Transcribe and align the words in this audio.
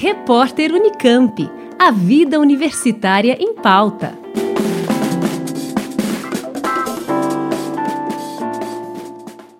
Repórter 0.00 0.72
Unicamp. 0.72 1.50
A 1.76 1.90
vida 1.90 2.38
universitária 2.38 3.36
em 3.40 3.52
pauta. 3.52 4.16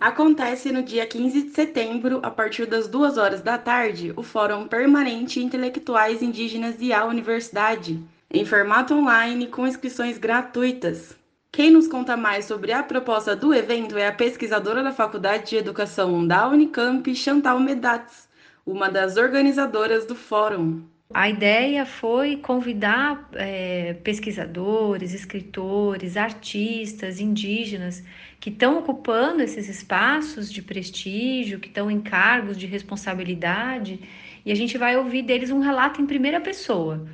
Acontece 0.00 0.72
no 0.72 0.82
dia 0.82 1.06
15 1.06 1.42
de 1.42 1.50
setembro, 1.50 2.18
a 2.22 2.30
partir 2.30 2.64
das 2.64 2.88
2 2.88 3.18
horas 3.18 3.42
da 3.42 3.58
tarde, 3.58 4.14
o 4.16 4.22
Fórum 4.22 4.66
Permanente 4.66 5.38
Intelectuais 5.38 6.22
Indígenas 6.22 6.76
e 6.80 6.94
a 6.94 7.04
Universidade, 7.04 8.02
em 8.32 8.46
formato 8.46 8.94
online 8.94 9.48
com 9.48 9.66
inscrições 9.66 10.16
gratuitas. 10.16 11.14
Quem 11.52 11.70
nos 11.70 11.86
conta 11.86 12.16
mais 12.16 12.46
sobre 12.46 12.72
a 12.72 12.82
proposta 12.82 13.36
do 13.36 13.52
evento 13.52 13.98
é 13.98 14.06
a 14.06 14.12
pesquisadora 14.12 14.82
da 14.82 14.92
Faculdade 14.92 15.50
de 15.50 15.56
Educação 15.56 16.26
da 16.26 16.48
Unicamp, 16.48 17.14
Chantal 17.14 17.60
Medats, 17.60 18.31
uma 18.66 18.88
das 18.88 19.16
organizadoras 19.16 20.06
do 20.06 20.14
fórum. 20.14 20.82
A 21.14 21.28
ideia 21.28 21.84
foi 21.84 22.36
convidar 22.38 23.28
é, 23.34 23.94
pesquisadores, 24.02 25.12
escritores, 25.12 26.16
artistas, 26.16 27.20
indígenas 27.20 28.02
que 28.40 28.48
estão 28.48 28.78
ocupando 28.78 29.42
esses 29.42 29.68
espaços 29.68 30.50
de 30.50 30.62
prestígio, 30.62 31.60
que 31.60 31.68
estão 31.68 31.90
em 31.90 32.00
cargos 32.00 32.56
de 32.56 32.66
responsabilidade, 32.66 34.00
e 34.44 34.50
a 34.50 34.54
gente 34.54 34.78
vai 34.78 34.96
ouvir 34.96 35.22
deles 35.22 35.50
um 35.50 35.60
relato 35.60 36.00
em 36.00 36.06
primeira 36.06 36.40
pessoa. 36.40 37.06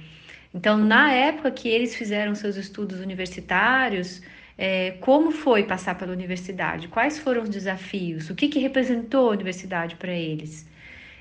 Então, 0.55 0.79
na 0.79 1.13
época 1.13 1.51
que 1.51 1.69
eles 1.69 1.95
fizeram 1.95 2.35
seus 2.35 2.57
estudos 2.57 3.01
universitários, 3.01 4.23
é, 4.57 4.93
como 5.01 5.31
foi 5.31 5.65
passar 5.65 5.97
pela 5.97 6.13
universidade? 6.13 6.89
Quais 6.89 7.19
foram 7.19 7.43
os 7.43 7.49
desafios? 7.49 8.31
O 8.31 8.35
que, 8.35 8.49
que 8.49 8.59
representou 8.59 9.29
a 9.29 9.33
universidade 9.33 9.97
para 9.97 10.13
eles? 10.13 10.67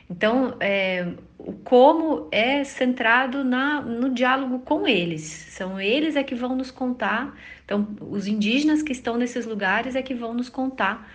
Então, 0.09 0.55
é, 0.59 1.07
o 1.37 1.53
como 1.53 2.27
é 2.31 2.63
centrado 2.63 3.43
na, 3.43 3.81
no 3.81 4.13
diálogo 4.13 4.59
com 4.59 4.87
eles. 4.87 5.23
São 5.23 5.79
eles 5.79 6.15
é 6.15 6.23
que 6.23 6.35
vão 6.35 6.55
nos 6.55 6.71
contar. 6.71 7.37
Então, 7.65 7.87
os 8.01 8.27
indígenas 8.27 8.81
que 8.81 8.91
estão 8.91 9.17
nesses 9.17 9.45
lugares 9.45 9.95
é 9.95 10.01
que 10.01 10.13
vão 10.13 10.33
nos 10.33 10.49
contar 10.49 11.07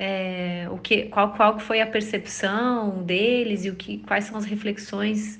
é, 0.00 0.66
o 0.70 0.78
que, 0.78 1.04
qual, 1.04 1.34
qual 1.34 1.58
foi 1.58 1.82
a 1.82 1.86
percepção 1.86 3.02
deles 3.02 3.66
e 3.66 3.70
o 3.70 3.76
que, 3.76 3.98
quais 3.98 4.24
são 4.24 4.38
as 4.38 4.46
reflexões 4.46 5.38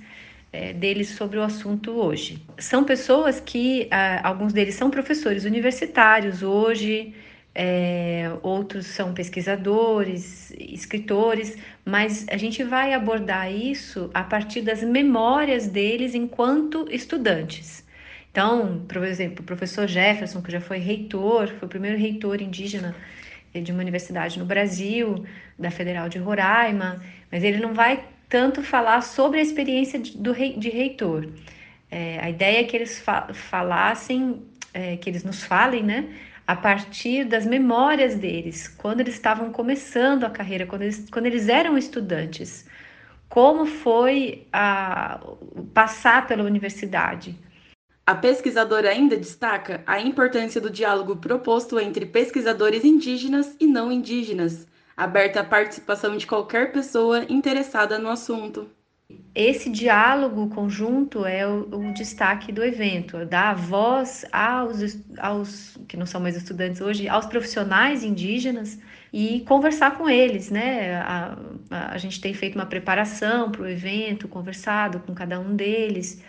é, 0.53 0.75
deles 0.75 1.09
sobre 1.11 1.39
o 1.39 1.43
assunto 1.43 1.93
hoje. 1.93 2.43
São 2.59 2.85
pessoas 2.85 3.41
que, 3.41 3.89
ah, 3.91 4.21
alguns 4.29 4.53
deles 4.53 4.75
são 4.75 4.91
professores 4.91 5.45
universitários 5.45 6.43
hoje, 6.43 7.15
é, 7.55 8.31
outros 8.43 8.87
são 8.87 9.13
pesquisadores, 9.13 10.53
escritores, 10.53 11.57
mas 11.85 12.27
a 12.31 12.37
gente 12.37 12.63
vai 12.63 12.93
abordar 12.93 13.53
isso 13.53 14.11
a 14.15 14.23
partir 14.23 14.63
das 14.63 14.83
memórias 14.83 15.67
deles 15.67 16.15
enquanto 16.15 16.87
estudantes. 16.91 17.85
Então, 18.31 18.85
por 18.87 19.03
exemplo, 19.05 19.43
o 19.43 19.47
professor 19.47 19.89
Jefferson, 19.89 20.41
que 20.41 20.53
já 20.53 20.61
foi 20.61 20.79
reitor, 20.79 21.49
foi 21.49 21.67
o 21.67 21.69
primeiro 21.69 21.99
reitor 21.99 22.41
indígena 22.41 22.95
de 23.53 23.73
uma 23.73 23.81
universidade 23.81 24.39
no 24.39 24.45
Brasil, 24.45 25.25
da 25.59 25.73
Federal 25.73 26.09
de 26.09 26.19
Roraima, 26.19 27.03
mas 27.33 27.43
ele 27.43 27.59
não 27.59 27.75
vai 27.75 28.05
tanto 28.29 28.63
falar 28.63 29.03
sobre 29.03 29.41
a 29.41 29.43
experiência 29.43 29.99
de, 29.99 30.17
do 30.17 30.31
rei, 30.31 30.57
de 30.57 30.71
reitor. 30.71 31.29
É, 31.91 32.21
a 32.21 32.31
ideia 32.31 32.61
é 32.61 32.65
que 32.65 32.77
eles 32.77 33.01
fa 33.01 33.35
falassem, 33.35 34.41
é, 34.73 34.97
que 34.97 35.11
eles 35.11 35.25
nos 35.25 35.43
falem, 35.43 35.83
né, 35.83 36.09
a 36.51 36.57
partir 36.57 37.23
das 37.23 37.47
memórias 37.47 38.17
deles, 38.17 38.67
quando 38.67 38.99
eles 38.99 39.15
estavam 39.15 39.53
começando 39.53 40.25
a 40.25 40.31
carreira, 40.31 40.67
quando 40.67 40.83
eles, 40.83 41.09
quando 41.09 41.27
eles 41.27 41.49
eram 41.49 41.79
estudantes. 41.79 42.67
Como 43.29 43.65
foi 43.65 44.49
a, 44.53 45.21
passar 45.73 46.27
pela 46.27 46.43
universidade? 46.43 47.39
A 48.05 48.17
pesquisadora 48.17 48.91
ainda 48.91 49.17
destaca 49.17 49.85
a 49.87 50.01
importância 50.01 50.61
do 50.61 50.69
diálogo 50.69 51.15
proposto 51.19 51.79
entre 51.79 52.05
pesquisadores 52.05 52.83
indígenas 52.85 53.55
e 53.61 53.67
não 53.69 53.93
indígenas, 53.93 54.67
aberta 54.97 55.43
à 55.43 55.45
participação 55.45 56.17
de 56.17 56.27
qualquer 56.27 56.73
pessoa 56.73 57.25
interessada 57.29 57.97
no 57.97 58.09
assunto. 58.09 58.69
Esse 59.35 59.71
diálogo 59.71 60.49
conjunto 60.49 61.25
é 61.25 61.47
o, 61.47 61.69
o 61.73 61.95
destaque 61.95 62.51
do 62.53 62.65
evento, 62.65 63.25
dar 63.25 63.55
voz 63.55 64.25
aos, 64.33 64.99
aos 65.19 65.79
que 65.87 65.97
não 65.97 66.07
são 66.07 66.21
mais 66.21 66.37
estudantes 66.37 66.81
hoje, 66.81 67.09
aos 67.09 67.27
profissionais 67.27 68.03
indígenas 68.03 68.79
e 69.13 69.41
conversar 69.43 69.97
com 69.97 70.09
eles, 70.09 70.51
né? 70.51 70.97
A, 70.97 71.37
a, 71.71 71.95
a 71.95 71.99
gente 71.99 72.21
tem 72.21 72.35
feito 72.35 72.57
uma 72.57 72.67
preparação 72.67 73.51
para 73.51 73.63
o 73.63 73.69
evento, 73.69 74.27
conversado 74.29 75.01
com 75.01 75.15
cada 75.15 75.39
um 75.39 75.55
deles. 75.55 76.23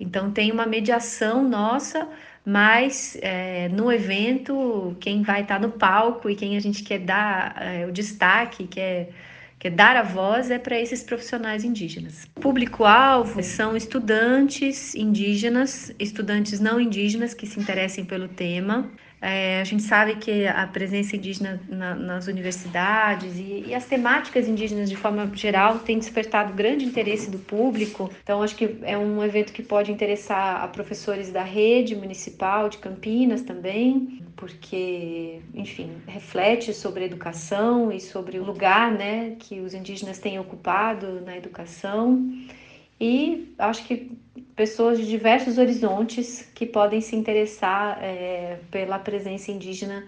Então 0.00 0.30
tem 0.30 0.50
uma 0.50 0.66
mediação 0.66 1.46
nossa 1.46 2.08
mas 2.46 3.18
é, 3.22 3.68
no 3.70 3.90
evento, 3.92 4.96
quem 5.00 5.22
vai 5.22 5.42
estar 5.42 5.58
no 5.58 5.72
palco 5.72 6.30
e 6.30 6.36
quem 6.36 6.56
a 6.56 6.60
gente 6.60 6.84
quer 6.84 7.00
dar 7.00 7.60
é, 7.60 7.84
o 7.86 7.90
destaque, 7.90 8.68
quer, 8.68 9.10
quer 9.58 9.70
dar 9.70 9.96
a 9.96 10.02
voz, 10.02 10.50
é 10.50 10.58
para 10.58 10.78
esses 10.78 11.02
profissionais 11.02 11.64
indígenas. 11.64 12.26
Público-alvo 12.34 13.42
são 13.42 13.76
estudantes 13.76 14.94
indígenas, 14.94 15.92
estudantes 15.98 16.60
não 16.60 16.80
indígenas 16.80 17.34
que 17.34 17.46
se 17.46 17.58
interessem 17.58 18.04
pelo 18.04 18.28
tema. 18.28 18.90
É, 19.20 19.60
a 19.60 19.64
gente 19.64 19.82
sabe 19.82 20.16
que 20.16 20.46
a 20.46 20.66
presença 20.66 21.16
indígena 21.16 21.60
na, 21.68 21.94
nas 21.94 22.26
universidades 22.26 23.38
e, 23.38 23.64
e, 23.68 23.74
as 23.74 23.86
temáticas 23.86 24.46
indígenas 24.46 24.90
de 24.90 24.96
forma 24.96 25.30
geral 25.34 25.78
tem 25.78 25.98
despertado 25.98 26.52
grande 26.52 26.84
interesse 26.84 27.30
do 27.30 27.38
público. 27.38 28.10
Então, 28.22 28.42
acho 28.42 28.54
que 28.54 28.76
é 28.82 28.96
um 28.96 29.24
evento 29.24 29.52
que 29.52 29.62
pode 29.62 29.90
interessar 29.90 30.62
a 30.62 30.68
professores 30.68 31.30
da 31.30 31.42
rede 31.42 31.96
municipal 31.96 32.68
de 32.68 32.76
Campinas 32.76 33.40
também, 33.42 34.22
porque, 34.36 35.40
enfim, 35.54 35.92
reflete 36.06 36.74
sobre 36.74 37.04
a 37.04 37.06
educação 37.06 37.90
e 37.90 37.98
sobre 37.98 38.38
o 38.38 38.44
lugar 38.44 38.92
né, 38.92 39.34
que 39.38 39.60
os 39.60 39.72
indígenas 39.72 40.18
têm 40.18 40.38
ocupado 40.38 41.22
na 41.22 41.36
educação. 41.36 42.30
E 43.00 43.54
acho 43.58 43.84
que 43.86 44.10
pessoas 44.56 44.98
de 44.98 45.06
diversos 45.06 45.58
horizontes 45.58 46.50
que 46.54 46.64
podem 46.64 47.02
se 47.02 47.14
interessar 47.14 47.98
é, 48.02 48.58
pela 48.70 48.98
presença 48.98 49.52
indígena 49.52 50.06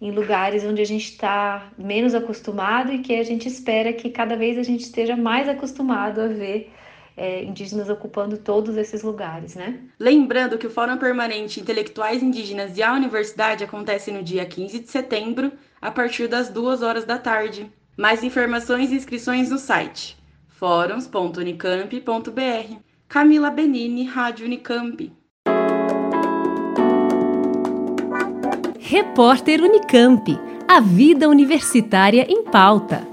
em 0.00 0.10
lugares 0.10 0.64
onde 0.64 0.82
a 0.82 0.84
gente 0.84 1.12
está 1.12 1.70
menos 1.78 2.12
acostumado 2.14 2.92
e 2.92 2.98
que 2.98 3.14
a 3.14 3.22
gente 3.22 3.46
espera 3.48 3.92
que 3.92 4.10
cada 4.10 4.36
vez 4.36 4.58
a 4.58 4.64
gente 4.64 4.82
esteja 4.82 5.16
mais 5.16 5.48
acostumado 5.48 6.20
a 6.20 6.26
ver 6.26 6.72
é, 7.16 7.44
indígenas 7.44 7.88
ocupando 7.88 8.36
todos 8.36 8.76
esses 8.76 9.04
lugares, 9.04 9.54
né? 9.54 9.78
Lembrando 9.98 10.58
que 10.58 10.66
o 10.66 10.70
Fórum 10.70 10.98
Permanente 10.98 11.60
Intelectuais 11.60 12.20
Indígenas 12.20 12.76
e 12.76 12.82
a 12.82 12.92
Universidade 12.92 13.62
acontece 13.62 14.10
no 14.10 14.20
dia 14.22 14.44
15 14.44 14.80
de 14.80 14.90
setembro, 14.90 15.52
a 15.80 15.92
partir 15.92 16.26
das 16.26 16.48
2 16.48 16.82
horas 16.82 17.04
da 17.04 17.16
tarde. 17.16 17.70
Mais 17.96 18.24
informações 18.24 18.90
e 18.90 18.96
inscrições 18.96 19.50
no 19.50 19.58
site 19.58 20.16
fóruns.unicamp.br. 20.48 22.93
Camila 23.14 23.48
Benini, 23.48 24.06
Rádio 24.06 24.44
Unicamp. 24.44 25.12
Repórter 28.80 29.60
Unicamp. 29.60 30.36
A 30.66 30.80
vida 30.80 31.28
universitária 31.28 32.26
em 32.28 32.42
pauta. 32.42 33.06